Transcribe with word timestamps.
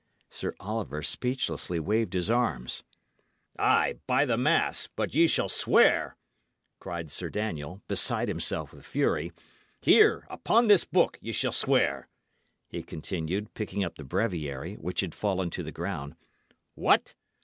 Sir 0.31 0.55
Oliver 0.59 1.03
speechlessly 1.03 1.79
waved 1.79 2.13
his 2.15 2.27
arms. 2.31 2.83
"Ay, 3.59 3.99
by 4.07 4.25
the 4.25 4.35
mass! 4.35 4.89
but 4.95 5.13
ye 5.13 5.27
shall 5.27 5.47
swear," 5.47 6.17
cried 6.79 7.11
Sir 7.11 7.29
Daniel, 7.29 7.83
beside 7.87 8.27
himself 8.27 8.73
with 8.73 8.83
fury. 8.83 9.31
"Here, 9.79 10.25
upon 10.27 10.65
this 10.65 10.85
book, 10.85 11.19
ye 11.21 11.31
shall 11.31 11.51
swear," 11.51 12.07
he 12.67 12.81
continued, 12.81 13.53
picking 13.53 13.83
up 13.83 13.93
the 13.97 14.03
breviary, 14.03 14.73
which 14.73 15.01
had 15.01 15.13
fallen 15.13 15.51
to 15.51 15.61
the 15.61 15.71
ground. 15.71 16.15
"What! 16.73 17.13